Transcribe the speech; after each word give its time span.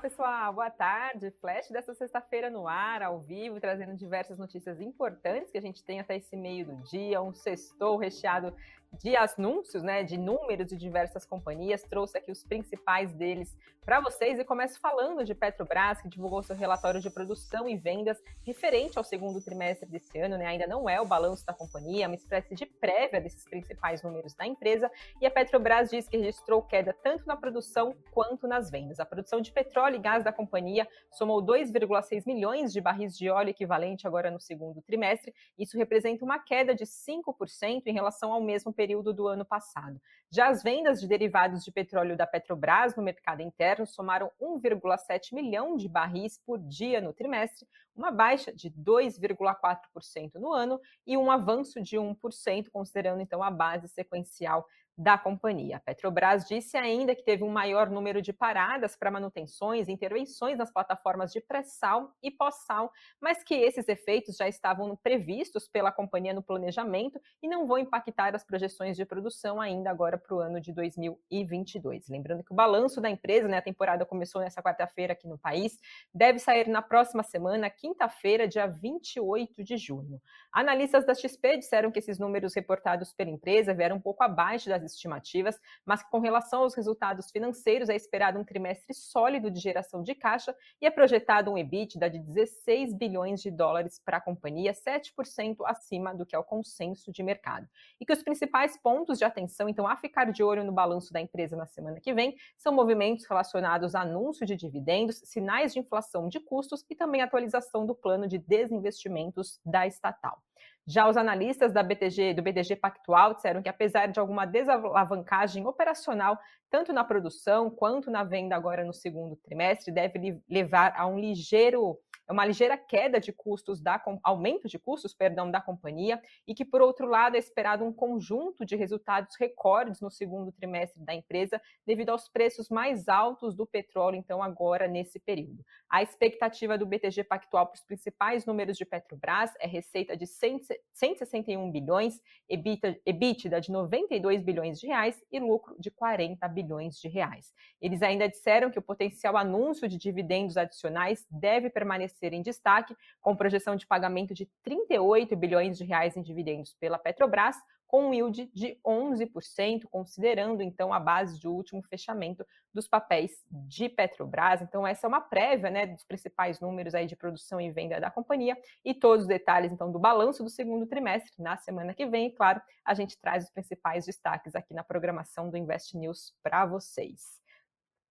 pessoal, 0.00 0.54
boa 0.54 0.70
tarde. 0.70 1.30
Flash 1.42 1.68
dessa 1.68 1.92
sexta-feira 1.92 2.48
no 2.48 2.66
ar, 2.66 3.02
ao 3.02 3.20
vivo, 3.20 3.60
trazendo 3.60 3.94
diversas 3.94 4.38
notícias 4.38 4.80
importantes 4.80 5.50
que 5.50 5.58
a 5.58 5.60
gente 5.60 5.84
tem 5.84 6.00
até 6.00 6.16
esse 6.16 6.34
meio 6.36 6.64
do 6.64 6.76
dia. 6.84 7.20
Um 7.20 7.34
sextou 7.34 7.98
recheado 7.98 8.54
de 8.98 9.16
anúncios, 9.16 9.82
né, 9.82 10.02
de 10.02 10.18
números 10.18 10.66
de 10.66 10.76
diversas 10.76 11.24
companhias. 11.24 11.82
Trouxe 11.82 12.18
aqui 12.18 12.30
os 12.30 12.42
principais 12.42 13.12
deles 13.12 13.56
para 13.84 14.00
vocês 14.00 14.38
e 14.38 14.44
começo 14.44 14.78
falando 14.78 15.24
de 15.24 15.34
Petrobras, 15.34 16.00
que 16.00 16.08
divulgou 16.08 16.42
seu 16.42 16.54
relatório 16.54 17.00
de 17.00 17.08
produção 17.10 17.68
e 17.68 17.76
vendas 17.76 18.22
referente 18.44 18.98
ao 18.98 19.04
segundo 19.04 19.40
trimestre 19.40 19.88
desse 19.88 20.18
ano, 20.18 20.36
né? 20.36 20.46
Ainda 20.46 20.66
não 20.66 20.88
é 20.88 21.00
o 21.00 21.06
balanço 21.06 21.44
da 21.46 21.52
companhia, 21.52 22.04
é 22.04 22.06
uma 22.06 22.14
espécie 22.14 22.54
de 22.54 22.66
prévia 22.66 23.20
desses 23.20 23.44
principais 23.44 24.02
números 24.02 24.34
da 24.34 24.46
empresa. 24.46 24.90
E 25.20 25.26
a 25.26 25.30
Petrobras 25.30 25.90
diz 25.90 26.08
que 26.08 26.18
registrou 26.18 26.62
queda 26.62 26.92
tanto 27.02 27.26
na 27.26 27.36
produção 27.36 27.94
quanto 28.12 28.46
nas 28.46 28.70
vendas. 28.70 29.00
A 29.00 29.06
produção 29.06 29.40
de 29.40 29.50
petróleo 29.50 29.96
e 29.96 29.98
gás 29.98 30.22
da 30.22 30.32
companhia 30.32 30.86
somou 31.10 31.42
2,6 31.42 32.26
milhões 32.26 32.72
de 32.72 32.80
barris 32.80 33.16
de 33.16 33.30
óleo 33.30 33.50
equivalente 33.50 34.06
agora 34.06 34.30
no 34.30 34.40
segundo 34.40 34.82
trimestre. 34.82 35.34
Isso 35.58 35.76
representa 35.78 36.24
uma 36.24 36.38
queda 36.38 36.74
de 36.74 36.84
5% 36.84 37.82
em 37.86 37.92
relação 37.92 38.32
ao 38.32 38.40
mesmo 38.40 38.72
período 38.80 39.12
do 39.12 39.28
ano 39.28 39.44
passado. 39.44 40.00
Já 40.30 40.48
as 40.48 40.62
vendas 40.62 41.02
de 41.02 41.06
derivados 41.06 41.62
de 41.62 41.70
petróleo 41.70 42.16
da 42.16 42.26
Petrobras 42.26 42.96
no 42.96 43.02
mercado 43.02 43.42
interno 43.42 43.86
somaram 43.86 44.30
1,7 44.40 45.34
milhão 45.34 45.76
de 45.76 45.86
barris 45.86 46.40
por 46.46 46.58
dia 46.58 46.98
no 46.98 47.12
trimestre, 47.12 47.68
uma 47.94 48.10
baixa 48.10 48.50
de 48.50 48.70
2,4% 48.70 50.36
no 50.36 50.50
ano 50.50 50.80
e 51.06 51.14
um 51.14 51.30
avanço 51.30 51.82
de 51.82 51.96
1%, 51.96 52.70
considerando 52.72 53.20
então 53.20 53.42
a 53.42 53.50
base 53.50 53.86
sequencial 53.86 54.66
da 55.00 55.16
companhia. 55.16 55.78
A 55.78 55.80
Petrobras 55.80 56.46
disse 56.46 56.76
ainda 56.76 57.14
que 57.14 57.24
teve 57.24 57.42
um 57.42 57.48
maior 57.48 57.88
número 57.88 58.20
de 58.20 58.34
paradas 58.34 58.94
para 58.94 59.10
manutenções 59.10 59.88
e 59.88 59.92
intervenções 59.92 60.58
nas 60.58 60.70
plataformas 60.70 61.32
de 61.32 61.40
pré-sal 61.40 62.14
e 62.22 62.30
pós-sal, 62.30 62.92
mas 63.18 63.42
que 63.42 63.54
esses 63.54 63.88
efeitos 63.88 64.36
já 64.36 64.46
estavam 64.46 64.94
previstos 64.94 65.66
pela 65.66 65.90
companhia 65.90 66.34
no 66.34 66.42
planejamento 66.42 67.18
e 67.42 67.48
não 67.48 67.66
vão 67.66 67.78
impactar 67.78 68.34
as 68.34 68.44
projeções 68.44 68.94
de 68.94 69.06
produção 69.06 69.58
ainda 69.58 69.88
agora 69.88 70.18
para 70.18 70.34
o 70.36 70.38
ano 70.38 70.60
de 70.60 70.70
2022. 70.70 72.06
Lembrando 72.10 72.44
que 72.44 72.52
o 72.52 72.54
balanço 72.54 73.00
da 73.00 73.08
empresa, 73.08 73.48
né, 73.48 73.56
a 73.56 73.62
temporada 73.62 74.04
começou 74.04 74.42
nessa 74.42 74.62
quarta-feira 74.62 75.14
aqui 75.14 75.26
no 75.26 75.38
país, 75.38 75.78
deve 76.12 76.38
sair 76.38 76.68
na 76.68 76.82
próxima 76.82 77.22
semana, 77.22 77.70
quinta-feira, 77.70 78.46
dia 78.46 78.66
28 78.66 79.64
de 79.64 79.78
junho. 79.78 80.20
Analistas 80.52 81.06
da 81.06 81.14
XP 81.14 81.56
disseram 81.56 81.90
que 81.90 82.00
esses 82.00 82.18
números 82.18 82.54
reportados 82.54 83.14
pela 83.14 83.30
empresa 83.30 83.72
vieram 83.72 83.96
um 83.96 84.00
pouco 84.00 84.22
abaixo 84.22 84.68
das 84.68 84.89
estimativas, 84.92 85.58
mas 85.84 86.02
com 86.02 86.18
relação 86.18 86.62
aos 86.62 86.74
resultados 86.74 87.30
financeiros 87.30 87.88
é 87.88 87.96
esperado 87.96 88.38
um 88.38 88.44
trimestre 88.44 88.94
sólido 88.94 89.50
de 89.50 89.60
geração 89.60 90.02
de 90.02 90.14
caixa 90.14 90.54
e 90.80 90.86
é 90.86 90.90
projetado 90.90 91.50
um 91.50 91.58
EBITDA 91.58 92.10
de 92.10 92.18
16 92.18 92.94
bilhões 92.94 93.40
de 93.40 93.50
dólares 93.50 94.00
para 94.04 94.18
a 94.18 94.20
companhia, 94.20 94.72
7% 94.72 95.56
acima 95.64 96.14
do 96.14 96.26
que 96.26 96.34
é 96.34 96.38
o 96.38 96.44
consenso 96.44 97.12
de 97.12 97.22
mercado. 97.22 97.68
E 98.00 98.06
que 98.06 98.12
os 98.12 98.22
principais 98.22 98.76
pontos 98.76 99.18
de 99.18 99.24
atenção, 99.24 99.68
então, 99.68 99.86
a 99.86 99.96
ficar 99.96 100.30
de 100.30 100.42
olho 100.42 100.64
no 100.64 100.72
balanço 100.72 101.12
da 101.12 101.20
empresa 101.20 101.56
na 101.56 101.66
semana 101.66 102.00
que 102.00 102.12
vem 102.12 102.36
são 102.56 102.72
movimentos 102.72 103.26
relacionados 103.26 103.94
a 103.94 104.02
anúncio 104.02 104.46
de 104.46 104.56
dividendos, 104.56 105.22
sinais 105.24 105.72
de 105.72 105.78
inflação 105.78 106.28
de 106.28 106.40
custos 106.40 106.84
e 106.88 106.94
também 106.94 107.22
atualização 107.22 107.86
do 107.86 107.94
plano 107.94 108.26
de 108.26 108.38
desinvestimentos 108.38 109.60
da 109.64 109.86
estatal. 109.86 110.42
Já 110.86 111.08
os 111.08 111.16
analistas 111.16 111.72
da 111.72 111.82
BTG, 111.82 112.34
do 112.34 112.42
BTG 112.42 112.76
Pactual 112.76 113.34
disseram 113.34 113.62
que, 113.62 113.68
apesar 113.68 114.06
de 114.06 114.18
alguma 114.18 114.44
desalavancagem 114.44 115.66
operacional, 115.66 116.38
tanto 116.68 116.92
na 116.92 117.04
produção 117.04 117.70
quanto 117.70 118.10
na 118.10 118.24
venda 118.24 118.56
agora 118.56 118.84
no 118.84 118.92
segundo 118.92 119.36
trimestre, 119.36 119.92
deve 119.92 120.40
levar 120.48 120.92
a 120.96 121.06
um 121.06 121.18
ligeiro 121.18 121.98
uma 122.30 122.44
ligeira 122.44 122.76
queda 122.76 123.18
de 123.18 123.32
custos 123.32 123.80
da 123.80 124.02
aumento 124.22 124.68
de 124.68 124.78
custos, 124.78 125.12
perdão, 125.12 125.50
da 125.50 125.60
companhia 125.60 126.20
e 126.46 126.54
que 126.54 126.64
por 126.64 126.80
outro 126.80 127.06
lado 127.06 127.36
é 127.36 127.38
esperado 127.38 127.84
um 127.84 127.92
conjunto 127.92 128.64
de 128.64 128.76
resultados 128.76 129.36
recordes 129.38 130.00
no 130.00 130.10
segundo 130.10 130.52
trimestre 130.52 131.02
da 131.04 131.14
empresa 131.14 131.60
devido 131.86 132.10
aos 132.10 132.28
preços 132.28 132.68
mais 132.68 133.08
altos 133.08 133.54
do 133.54 133.66
petróleo 133.66 134.16
então 134.16 134.42
agora 134.42 134.86
nesse 134.86 135.18
período. 135.18 135.64
A 135.88 136.02
expectativa 136.02 136.78
do 136.78 136.86
BTG 136.86 137.24
Pactual 137.24 137.66
para 137.66 137.76
os 137.76 137.82
principais 137.82 138.46
números 138.46 138.76
de 138.76 138.84
Petrobras 138.84 139.52
é 139.58 139.66
receita 139.66 140.16
de 140.16 140.26
161 140.26 141.70
bilhões, 141.70 142.20
EBITDA, 142.48 143.00
EBITDA 143.04 143.60
de 143.60 143.72
92 143.72 144.42
bilhões 144.42 144.78
de 144.78 144.86
reais 144.86 145.20
e 145.32 145.40
lucro 145.40 145.74
de 145.78 145.90
40 145.90 146.46
bilhões 146.48 146.96
de 147.00 147.08
reais. 147.08 147.52
Eles 147.80 148.02
ainda 148.02 148.28
disseram 148.28 148.70
que 148.70 148.78
o 148.78 148.82
potencial 148.82 149.36
anúncio 149.36 149.88
de 149.88 149.96
dividendos 149.98 150.56
adicionais 150.56 151.26
deve 151.30 151.70
permanecer 151.70 152.19
ser 152.20 152.32
em 152.34 152.42
destaque, 152.42 152.94
com 153.20 153.34
projeção 153.34 153.74
de 153.74 153.86
pagamento 153.86 154.34
de 154.34 154.46
38 154.62 155.34
bilhões 155.34 155.78
de 155.78 155.84
reais 155.84 156.16
em 156.16 156.22
dividendos 156.22 156.74
pela 156.74 156.98
Petrobras, 156.98 157.56
com 157.90 158.10
um 158.10 158.14
yield 158.14 158.48
de 158.54 158.78
11%, 158.86 159.82
considerando 159.90 160.62
então 160.62 160.92
a 160.92 161.00
base 161.00 161.40
de 161.40 161.48
último 161.48 161.82
fechamento 161.82 162.46
dos 162.72 162.86
papéis 162.86 163.44
de 163.50 163.88
Petrobras. 163.88 164.62
Então 164.62 164.86
essa 164.86 165.06
é 165.06 165.08
uma 165.08 165.20
prévia, 165.20 165.70
né, 165.70 165.88
dos 165.88 166.04
principais 166.04 166.60
números 166.60 166.94
aí 166.94 167.08
de 167.08 167.16
produção 167.16 167.60
e 167.60 167.68
venda 167.72 168.00
da 168.00 168.08
companhia 168.08 168.56
e 168.84 168.94
todos 168.94 169.22
os 169.22 169.28
detalhes 169.28 169.72
então 169.72 169.90
do 169.90 169.98
balanço 169.98 170.44
do 170.44 170.48
segundo 170.48 170.86
trimestre 170.86 171.32
na 171.42 171.56
semana 171.56 171.92
que 171.92 172.06
vem. 172.06 172.28
E 172.28 172.32
claro, 172.32 172.62
a 172.84 172.94
gente 172.94 173.18
traz 173.18 173.46
os 173.46 173.50
principais 173.50 174.06
destaques 174.06 174.54
aqui 174.54 174.72
na 174.72 174.84
programação 174.84 175.50
do 175.50 175.56
Invest 175.56 175.96
News 175.96 176.32
para 176.44 176.64
vocês. 176.66 177.40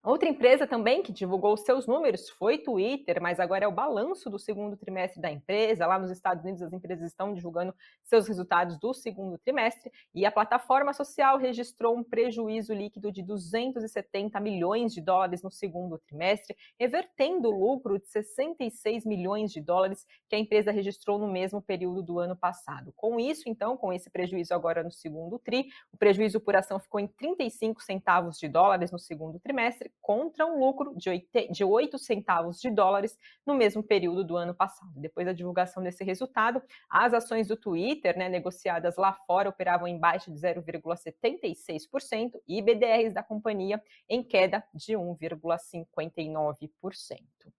Outra 0.02 0.30
empresa 0.30 0.66
também 0.66 1.04
que 1.04 1.12
divulgou 1.12 1.58
seus 1.58 1.86
números 1.86 2.30
foi 2.30 2.58
Twitter, 2.58 3.22
mas 3.22 3.38
agora 3.38 3.66
é 3.66 3.68
o 3.68 3.72
balanço 3.72 4.30
do 4.30 4.40
segundo 4.40 4.78
trimestre 4.78 5.22
da 5.22 5.30
empresa. 5.30 5.86
Lá 5.86 6.00
nos 6.00 6.10
Estados 6.10 6.42
Unidos, 6.42 6.62
as 6.62 6.72
empresas 6.72 7.06
estão 7.06 7.34
divulgando 7.34 7.76
seus 8.06 8.26
resultados 8.26 8.80
do 8.80 8.94
segundo 8.94 9.38
trimestre 9.38 9.92
e 10.16 10.26
a 10.26 10.32
plataforma 10.32 10.94
social 10.94 11.38
registrou 11.38 11.98
um 11.98 12.04
prejuízo 12.04 12.74
líquido 12.74 13.12
de 13.12 13.22
270 13.22 14.40
milhões 14.40 14.94
de 14.94 15.02
dólares 15.02 15.44
no 15.44 15.52
segundo 15.52 16.00
trimestre, 16.00 16.56
revertendo 16.80 17.50
o 17.50 17.52
lucro 17.52 18.00
de 18.00 18.08
66 18.08 19.06
milhões 19.06 19.52
de 19.52 19.60
dólares 19.60 20.08
que 20.30 20.36
a 20.36 20.40
empresa 20.40 20.72
registrou 20.72 21.20
no 21.20 21.28
mesmo 21.28 21.62
período 21.62 22.02
do 22.02 22.20
ano 22.20 22.38
passado. 22.38 22.94
Com 22.96 23.20
isso, 23.20 23.50
então, 23.50 23.76
com 23.76 23.92
esse 23.92 24.10
prejuízo 24.10 24.54
agora 24.54 24.82
no 24.82 24.94
segundo 24.94 25.38
tri, 25.38 25.68
o 25.92 25.98
prejuízo 25.98 26.40
por 26.40 26.56
ação 26.56 26.80
ficou 26.80 27.02
em 27.02 27.08
35 27.08 27.84
centavos 27.84 28.38
de 28.38 28.48
dólares 28.48 28.94
no 28.94 28.98
segundo 28.98 29.38
trimestre 29.42 29.89
contra 30.02 30.46
um 30.46 30.60
lucro 30.60 30.94
de 30.96 31.10
8, 31.10 31.52
de 31.52 31.64
8 31.64 31.98
centavos 32.00 32.60
de 32.60 32.70
dólares 32.70 33.18
no 33.46 33.54
mesmo 33.54 33.84
período 33.84 34.24
do 34.24 34.38
ano 34.38 34.54
passado. 34.54 34.92
Depois 34.96 35.26
da 35.26 35.34
divulgação 35.34 35.84
desse 35.84 36.04
resultado, 36.04 36.62
as 36.90 37.14
ações 37.14 37.48
do 37.48 37.56
Twitter, 37.56 38.18
né, 38.18 38.28
negociadas 38.30 38.98
lá 38.98 39.14
fora, 39.14 39.50
operavam 39.50 39.88
em 39.88 40.00
baixa 40.00 40.32
de 40.32 40.40
0,76% 40.40 42.40
e 42.48 42.62
BDRs 42.62 43.14
da 43.14 43.24
companhia 43.24 43.82
em 44.08 44.24
queda 44.24 44.64
de 44.74 44.94
1,59%. 44.94 47.59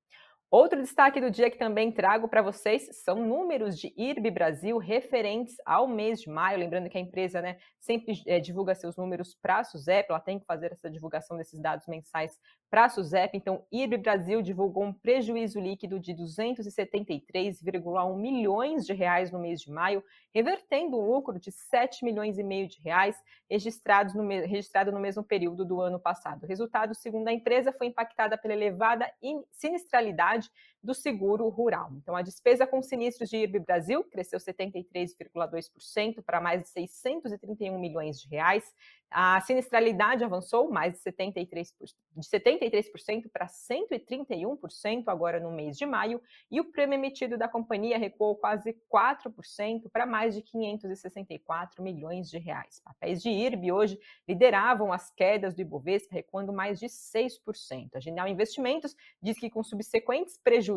Outro 0.51 0.83
destaque 0.83 1.21
do 1.21 1.31
dia 1.31 1.49
que 1.49 1.57
também 1.57 1.93
trago 1.93 2.27
para 2.27 2.43
vocês 2.43 2.89
são 3.05 3.25
números 3.25 3.79
de 3.79 3.95
IRB 3.97 4.33
Brasil 4.33 4.79
referentes 4.79 5.55
ao 5.65 5.87
mês 5.87 6.23
de 6.23 6.29
maio. 6.29 6.59
Lembrando 6.59 6.91
que 6.91 6.99
a 6.99 7.01
empresa 7.01 7.41
né, 7.41 7.57
sempre 7.79 8.21
é, 8.27 8.41
divulga 8.41 8.75
seus 8.75 8.97
números 8.97 9.33
para 9.41 9.61
a 9.61 9.65
SUSEP, 9.65 10.11
ela 10.11 10.19
tem 10.19 10.41
que 10.41 10.45
fazer 10.45 10.73
essa 10.73 10.91
divulgação 10.91 11.37
desses 11.37 11.61
dados 11.61 11.87
mensais 11.87 12.37
para 12.69 12.87
a 12.87 12.89
SUSEP. 12.89 13.37
Então, 13.37 13.65
IRB 13.71 13.99
Brasil 13.99 14.43
divulgou 14.43 14.83
um 14.83 14.93
prejuízo 14.93 15.61
líquido 15.61 16.01
de 16.01 16.13
273,1 16.15 18.17
milhões 18.17 18.85
de 18.85 18.93
reais 18.93 19.31
no 19.31 19.39
mês 19.39 19.61
de 19.61 19.71
maio, 19.71 20.03
revertendo 20.35 20.99
um 20.99 21.07
lucro 21.07 21.39
de 21.39 21.53
7 21.53 22.05
milhões 22.05 22.39
e 22.39 22.43
meio 22.43 22.67
de 22.67 22.81
reais 22.81 23.17
registrados 23.49 24.15
no, 24.15 24.27
registrado 24.27 24.91
no 24.91 24.99
mesmo 24.99 25.23
período 25.23 25.65
do 25.65 25.81
ano 25.81 26.01
passado. 26.01 26.43
O 26.43 26.47
resultado, 26.47 26.93
segundo 26.93 27.29
a 27.29 27.33
empresa, 27.33 27.73
foi 27.73 27.87
impactada 27.87 28.37
pela 28.37 28.55
elevada 28.55 29.09
sinistralidade 29.53 30.40
Garage, 30.41 30.49
do 30.83 30.95
seguro 30.95 31.49
rural. 31.49 31.91
Então, 31.97 32.17
a 32.17 32.23
despesa 32.23 32.67
com 32.67 32.83
sinistros 32.83 33.29
de 33.29 33.37
IRB 33.37 33.61
Brasil 33.61 34.03
cresceu 34.05 34.39
73,2% 34.39 36.23
para 36.25 36.41
mais 36.41 36.63
de 36.63 36.69
631 36.69 37.79
milhões 37.79 38.19
de 38.19 38.29
reais. 38.29 38.65
A 39.11 39.41
sinistralidade 39.41 40.23
avançou 40.23 40.71
mais 40.71 40.95
de 40.95 41.01
73%, 41.01 41.73
de 42.17 42.29
73% 42.29 43.29
para 43.33 43.47
131% 43.47 45.05
agora 45.09 45.41
no 45.41 45.51
mês 45.51 45.77
de 45.77 45.85
maio, 45.85 46.23
e 46.49 46.61
o 46.61 46.71
prêmio 46.71 46.95
emitido 46.95 47.37
da 47.37 47.49
companhia 47.49 47.99
recuou 47.99 48.37
quase 48.37 48.73
4% 48.93 49.91
para 49.93 50.07
mais 50.07 50.35
de 50.35 50.43
564 50.43 51.83
milhões 51.83 52.31
de 52.31 52.39
reais. 52.39 52.81
Papéis 52.85 53.21
de 53.21 53.29
IRB 53.29 53.73
hoje 53.73 53.99
lideravam 54.29 54.93
as 54.93 55.11
quedas 55.11 55.55
do 55.55 55.61
Ibovespa, 55.61 56.15
recuando 56.15 56.53
mais 56.53 56.79
de 56.79 56.87
6%. 56.87 57.91
A 57.95 58.01
Genial 58.01 58.29
Investimentos 58.29 58.95
diz 59.21 59.39
que 59.39 59.51
com 59.51 59.65
subsequentes 59.65 60.39
prejuízos 60.39 60.70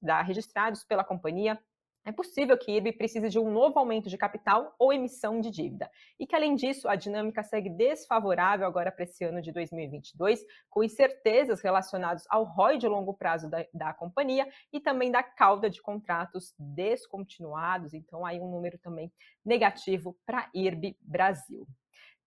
da, 0.00 0.22
registrados 0.22 0.84
pela 0.84 1.04
companhia, 1.04 1.58
é 2.04 2.10
possível 2.10 2.56
que 2.56 2.72
IRB 2.72 2.92
precise 2.92 3.28
de 3.28 3.38
um 3.38 3.50
novo 3.50 3.78
aumento 3.78 4.08
de 4.08 4.16
capital 4.16 4.74
ou 4.78 4.92
emissão 4.92 5.38
de 5.40 5.50
dívida. 5.50 5.90
E 6.18 6.26
que, 6.26 6.34
além 6.34 6.54
disso, 6.54 6.88
a 6.88 6.96
dinâmica 6.96 7.42
segue 7.42 7.68
desfavorável 7.68 8.66
agora 8.66 8.90
para 8.90 9.04
esse 9.04 9.22
ano 9.22 9.42
de 9.42 9.52
2022, 9.52 10.42
com 10.70 10.82
incertezas 10.82 11.60
relacionadas 11.60 12.24
ao 12.30 12.44
ROI 12.44 12.78
de 12.78 12.88
longo 12.88 13.12
prazo 13.12 13.50
da, 13.50 13.66
da 13.74 13.92
companhia 13.92 14.48
e 14.72 14.80
também 14.80 15.10
da 15.10 15.22
cauda 15.22 15.68
de 15.68 15.82
contratos 15.82 16.54
descontinuados. 16.58 17.92
Então, 17.92 18.24
aí 18.24 18.40
um 18.40 18.50
número 18.50 18.78
também 18.78 19.12
negativo 19.44 20.16
para 20.24 20.48
IRB 20.54 20.96
Brasil. 21.02 21.66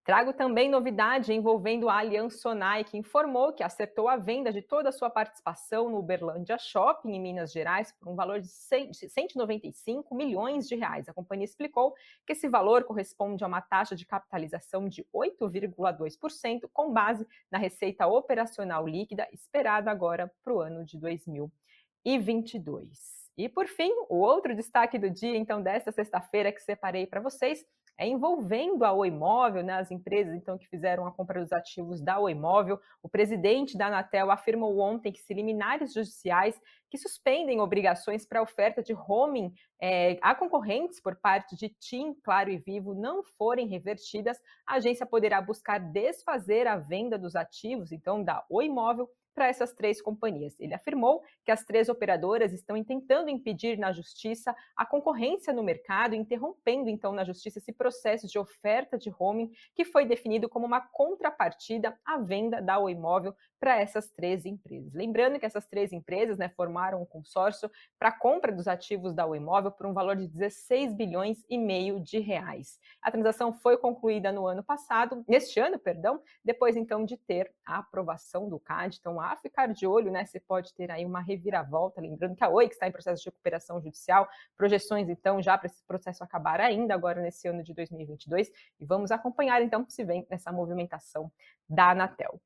Trago 0.04 0.34
também 0.34 0.70
novidade 0.70 1.32
envolvendo 1.32 1.88
a 1.88 2.00
Allianz 2.00 2.42
Sonai, 2.42 2.84
que 2.84 2.98
informou 2.98 3.54
que 3.54 3.64
acertou 3.64 4.10
a 4.10 4.18
venda 4.18 4.52
de 4.52 4.62
toda 4.62 4.90
a 4.90 4.92
sua 4.92 5.10
participação 5.10 5.90
no 5.90 6.00
Uberlândia 6.00 6.58
Shopping, 6.58 7.14
em 7.14 7.22
Minas 7.22 7.54
Gerais, 7.54 7.94
por 7.94 8.10
um 8.10 8.16
valor 8.16 8.42
de 8.42 8.50
195 8.50 10.14
milhões 10.14 10.68
de 10.68 10.76
reais. 10.76 11.08
A 11.08 11.14
companhia 11.14 11.46
explicou 11.46 11.96
que 12.28 12.34
esse 12.34 12.50
valor 12.50 12.84
corresponde 12.84 13.46
a 13.46 13.48
uma 13.48 13.62
taxa 13.62 13.96
de 13.96 14.06
capitalização 14.06 14.90
de 14.90 15.06
8,2%, 15.16 16.70
com 16.74 16.92
base 16.92 17.26
na 17.50 17.58
receita 17.58 18.06
operacional 18.06 18.86
líquida 18.86 19.26
esperada 19.32 19.90
agora 19.90 20.30
para 20.44 20.54
o 20.54 20.60
ano 20.60 20.84
de 20.84 20.98
2022. 20.98 23.32
E 23.38 23.48
por 23.48 23.68
fim, 23.68 23.90
o 24.10 24.18
outro 24.18 24.54
destaque 24.54 25.00
do 25.00 25.10
dia, 25.10 25.38
então, 25.38 25.62
desta 25.62 25.94
sexta-feira 25.94 26.52
que 26.52 26.62
separei 26.62 27.08
para 27.08 27.22
vocês 27.22 27.66
é, 27.98 28.08
envolvendo 28.08 28.84
a 28.84 28.92
Oi 28.92 29.12
Móvel, 29.12 29.64
né, 29.64 29.74
as 29.74 29.92
empresas 29.92 30.34
então 30.34 30.58
que 30.58 30.68
fizeram 30.68 31.06
a 31.06 31.12
compra 31.12 31.40
dos 31.40 31.52
ativos 31.52 32.02
da 32.02 32.20
Oi 32.20 32.34
Móvel. 32.34 32.80
O 33.02 33.10
presidente 33.10 33.78
da 33.78 33.88
Anatel 33.88 34.32
afirmou 34.32 34.80
ontem 34.80 35.12
que 35.12 35.22
se 35.22 35.34
liminares 35.34 35.94
judiciais 35.94 36.60
que 36.90 36.98
suspendem 36.98 37.60
obrigações 37.60 38.26
para 38.26 38.42
oferta 38.42 38.82
de 38.82 38.94
roaming 38.94 39.54
é, 39.82 40.18
a 40.22 40.34
concorrentes 40.34 41.02
por 41.02 41.16
parte 41.16 41.56
de 41.56 41.70
TIM, 41.70 42.14
Claro 42.24 42.50
e 42.50 42.58
Vivo 42.58 42.94
não 42.94 43.24
forem 43.38 43.68
revertidas, 43.68 44.38
a 44.66 44.76
agência 44.76 45.06
poderá 45.06 45.42
buscar 45.42 45.80
desfazer 45.80 46.68
a 46.68 46.78
venda 46.78 47.18
dos 47.18 47.36
ativos 47.36 47.92
então 47.92 48.24
da 48.24 48.44
Oi 48.50 48.70
Móvel 48.70 49.10
para 49.34 49.48
essas 49.48 49.74
três 49.74 50.02
companhias. 50.02 50.56
Ele 50.60 50.74
afirmou 50.74 51.22
que 51.44 51.52
as 51.52 51.64
três 51.64 51.90
operadoras 51.90 52.54
estão 52.54 52.82
tentando 52.84 53.30
impedir 53.30 53.78
na 53.78 53.92
justiça 53.92 54.56
a 54.76 54.86
concorrência 54.86 55.54
no 55.54 55.64
mercado, 55.64 56.16
interrompendo 56.16 56.90
então 56.90 57.12
na 57.12 57.24
justiça 57.24 57.60
esse 57.60 57.74
processo 57.74 58.28
de 58.28 58.38
oferta 58.38 58.98
de 58.98 59.10
roaming 59.10 59.52
que 59.76 59.86
foi 59.86 60.06
definido 60.06 60.48
como 60.50 60.66
uma 60.66 60.82
contrapartida 60.82 61.98
à 62.06 62.18
venda 62.18 62.62
da 62.62 62.80
Oi 62.80 62.96
Móvel 62.96 63.36
para 63.60 63.80
essas 63.80 64.10
três 64.12 64.46
empresas. 64.46 64.94
Lembrando 64.94 65.40
que 65.40 65.46
essas 65.46 65.66
três 65.68 65.94
empresas 65.94 66.38
né, 66.38 66.50
formaram 66.50 67.02
um 67.02 67.06
consórcio 67.06 67.72
para 67.98 68.10
a 68.10 68.20
compra 68.20 68.52
dos 68.52 68.68
ativos 68.68 69.14
da 69.14 69.26
Oi 69.26 69.40
Móvel 69.40 69.72
por 69.72 69.86
um 69.86 69.94
valor 69.94 70.16
de 70.16 70.28
16 70.28 70.94
bilhões 70.94 71.44
e 71.50 71.58
meio 71.58 72.00
de 72.00 72.20
reais. 72.20 72.80
A 73.02 73.12
transação 73.12 73.54
foi 73.54 73.78
concluída 73.78 74.32
no 74.32 74.46
ano 74.48 74.64
passado, 74.64 75.24
neste 75.28 75.60
ano, 75.60 75.80
perdão, 75.80 76.22
depois 76.44 76.76
então 76.76 77.06
de 77.06 77.18
ter 77.18 77.54
a 77.66 77.80
aprovação 77.80 78.50
do 78.50 78.60
CAD. 78.60 78.98
Então, 79.00 79.20
a 79.32 79.36
ficar 79.38 79.68
de 79.68 79.88
olho, 79.88 80.12
né? 80.12 80.26
Você 80.26 80.40
pode 80.40 80.74
ter 80.74 80.92
aí 80.92 81.06
uma 81.06 81.22
reviravolta, 81.22 82.02
lembrando 82.02 82.36
que 82.36 82.44
a 82.44 82.50
Oi 82.50 82.68
que 82.68 82.74
está 82.74 82.88
em 82.88 82.92
processo 82.92 83.22
de 83.24 83.30
recuperação 83.30 83.82
judicial, 83.82 84.28
projeções 84.58 85.10
então 85.10 85.42
já 85.42 85.58
para 85.58 85.68
esse 85.68 85.84
processo 85.86 86.24
acabar 86.24 86.60
ainda 86.60 86.94
agora 86.94 87.22
nesse 87.22 87.48
ano 87.48 87.64
de 87.64 87.74
2022 87.74 88.52
e 88.80 88.86
vamos 88.86 89.12
acompanhar 89.12 89.62
então 89.62 89.86
se 89.88 90.04
vem 90.04 90.26
nessa 90.30 90.52
movimentação 90.52 91.32
da 91.68 91.92
Anatel. 91.92 92.40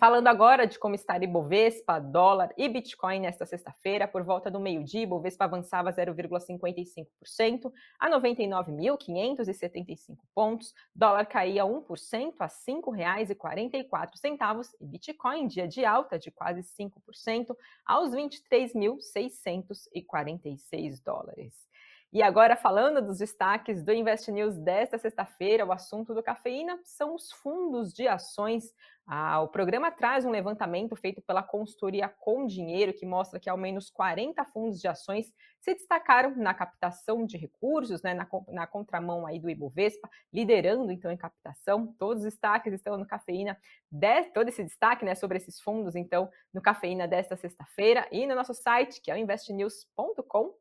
Falando 0.00 0.26
agora 0.28 0.66
de 0.66 0.78
como 0.78 0.94
está 0.94 1.18
Ibovespa, 1.18 2.00
dólar 2.00 2.54
e 2.56 2.66
Bitcoin 2.70 3.20
nesta 3.20 3.44
sexta-feira, 3.44 4.08
por 4.08 4.22
volta 4.22 4.50
do 4.50 4.58
meio-dia, 4.58 5.02
Ibovespa 5.02 5.44
avançava 5.44 5.92
0,55% 5.92 7.70
a 7.98 8.08
99.575 8.08 10.16
pontos, 10.34 10.74
dólar 10.96 11.26
caía 11.26 11.66
1% 11.66 12.34
a 12.38 12.46
R$ 12.46 12.52
5,44 12.66 14.70
e 14.80 14.86
Bitcoin 14.86 15.46
dia 15.46 15.68
de 15.68 15.84
alta 15.84 16.18
de 16.18 16.30
quase 16.30 16.62
5% 16.62 17.54
aos 17.84 18.12
23.646 18.12 21.04
dólares. 21.04 21.68
E 22.12 22.24
agora, 22.24 22.56
falando 22.56 23.00
dos 23.00 23.18
destaques 23.18 23.84
do 23.84 23.92
Invest 23.92 24.32
News 24.32 24.56
desta 24.56 24.98
sexta-feira, 24.98 25.64
o 25.64 25.70
assunto 25.70 26.12
do 26.12 26.20
cafeína 26.20 26.76
são 26.82 27.14
os 27.14 27.30
fundos 27.30 27.92
de 27.92 28.08
ações 28.08 28.74
ah, 29.06 29.40
o 29.40 29.48
programa 29.48 29.90
traz 29.90 30.24
um 30.24 30.30
levantamento 30.30 30.94
feito 30.94 31.20
pela 31.22 31.42
consultoria 31.42 32.08
Com 32.08 32.46
Dinheiro, 32.46 32.92
que 32.92 33.04
mostra 33.04 33.40
que 33.40 33.50
ao 33.50 33.56
menos 33.56 33.90
40 33.90 34.44
fundos 34.46 34.80
de 34.80 34.86
ações 34.86 35.32
se 35.60 35.74
destacaram 35.74 36.34
na 36.36 36.54
captação 36.54 37.26
de 37.26 37.36
recursos, 37.36 38.02
né, 38.02 38.14
na, 38.14 38.26
na 38.48 38.66
contramão 38.66 39.26
aí 39.26 39.38
do 39.38 39.50
Ibovespa, 39.50 40.08
liderando 40.32 40.90
então 40.92 41.10
em 41.10 41.16
captação. 41.16 41.92
Todos 41.98 42.24
os 42.24 42.30
destaques 42.30 42.72
estão 42.72 42.96
no 42.96 43.06
Cafeína, 43.06 43.58
de, 43.90 44.24
todo 44.30 44.48
esse 44.48 44.62
destaque 44.62 45.04
né, 45.04 45.14
sobre 45.14 45.38
esses 45.38 45.60
fundos, 45.60 45.96
então, 45.96 46.30
no 46.54 46.62
Cafeína 46.62 47.08
desta 47.08 47.36
sexta-feira 47.36 48.06
e 48.12 48.26
no 48.26 48.34
nosso 48.34 48.54
site, 48.54 49.00
que 49.00 49.10
é 49.10 49.14
o 49.14 49.18
investnews.com 49.18 50.54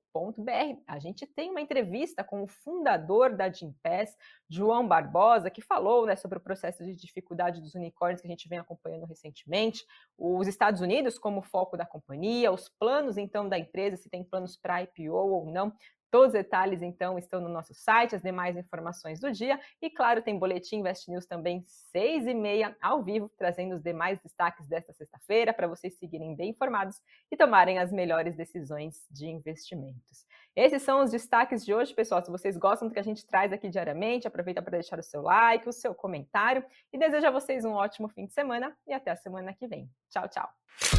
a 0.88 1.00
gente 1.00 1.27
tem 1.27 1.51
uma 1.51 1.62
entrevista 1.62 2.24
com 2.24 2.44
o 2.44 2.47
fundador 2.47 3.36
da 3.36 3.51
Gimpass, 3.51 4.18
João 4.50 4.88
Barbosa, 4.88 5.51
que 5.51 5.62
falou 5.62 6.06
né, 6.06 6.15
sobre 6.15 6.39
o 6.39 6.41
processo 6.41 6.83
de 6.83 6.95
dificuldade 6.95 7.62
dos 7.62 7.75
unicórnios 7.75 8.21
que 8.21 8.27
gente 8.29 8.47
vem 8.47 8.59
acompanhando 8.59 9.05
recentemente, 9.05 9.85
os 10.17 10.47
Estados 10.47 10.81
Unidos 10.81 11.17
como 11.17 11.41
foco 11.41 11.75
da 11.75 11.85
companhia, 11.85 12.51
os 12.51 12.69
planos 12.69 13.17
então 13.17 13.47
da 13.47 13.57
empresa, 13.57 13.97
se 13.97 14.09
tem 14.09 14.23
planos 14.23 14.57
para 14.57 14.83
IPO 14.83 15.13
ou 15.13 15.51
não. 15.51 15.73
Todos 16.11 16.29
os 16.29 16.33
detalhes, 16.33 16.81
então, 16.81 17.19
estão 17.19 17.39
no 17.39 17.49
nosso 17.49 17.71
site, 17.75 18.15
as 18.15 18.23
demais 18.23 18.57
informações 18.57 19.19
do 19.19 19.31
dia. 19.31 19.59
E, 19.79 19.91
claro, 19.91 20.23
tem 20.23 20.39
Boletim 20.39 20.77
Invest 20.77 21.09
News 21.11 21.27
também, 21.27 21.63
seis 21.67 22.25
e 22.25 22.33
meia, 22.33 22.75
ao 22.81 23.03
vivo, 23.03 23.29
trazendo 23.37 23.75
os 23.75 23.83
demais 23.83 24.19
destaques 24.19 24.67
desta 24.67 24.91
sexta-feira, 24.91 25.53
para 25.53 25.67
vocês 25.67 25.99
seguirem 25.99 26.35
bem 26.35 26.49
informados 26.49 26.99
e 27.31 27.37
tomarem 27.37 27.77
as 27.77 27.91
melhores 27.91 28.35
decisões 28.35 29.05
de 29.11 29.27
investimentos. 29.27 30.25
Esses 30.56 30.81
são 30.81 31.04
os 31.04 31.12
destaques 31.12 31.66
de 31.66 31.74
hoje, 31.74 31.94
pessoal. 31.94 32.24
Se 32.24 32.31
vocês 32.31 32.57
gostam 32.57 32.88
do 32.88 32.94
que 32.94 33.00
a 33.00 33.04
gente 33.04 33.25
traz 33.25 33.54
aqui 33.54 33.69
diariamente, 33.69 34.28
aproveita 34.28 34.62
para 34.62 34.72
deixar 34.72 35.00
o 35.00 35.04
seu 35.04 35.22
like, 35.22 35.68
o 35.68 35.74
seu 35.74 35.96
comentário 35.96 36.63
e 36.92 36.98
desejo 36.98 37.28
a 37.28 37.31
vocês 37.31 37.63
um 37.63 37.72
ótimo 37.72 38.10
fim 38.10 38.25
de 38.25 38.34
semana 38.34 38.75
e 38.88 38.94
até 38.94 39.12
a 39.12 39.16
semana 39.16 39.54
que 39.54 39.68
vem. 39.68 39.90
Tchau, 40.10 40.28
tchau. 40.28 40.99